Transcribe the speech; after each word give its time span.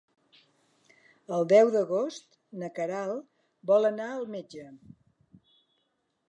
El 1.35 1.45
deu 1.51 1.69
d'agost 1.75 2.39
na 2.63 2.71
Queralt 2.79 3.29
vol 3.73 3.89
anar 3.91 4.09
al 4.15 4.27
metge. 4.39 4.67